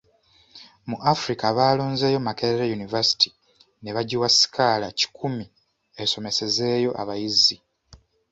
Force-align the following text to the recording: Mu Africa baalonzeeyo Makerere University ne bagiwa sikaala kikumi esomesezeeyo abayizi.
Mu 0.89 0.95
Africa 1.13 1.45
baalonzeeyo 1.57 2.19
Makerere 2.27 2.73
University 2.77 3.29
ne 3.81 3.91
bagiwa 3.95 4.27
sikaala 4.37 4.87
kikumi 4.99 5.45
esomesezeeyo 6.03 6.91
abayizi. 7.01 7.57